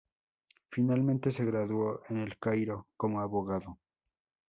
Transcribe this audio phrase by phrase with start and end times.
[0.65, 3.77] Finalmente se graduó en El Cairo como abogado.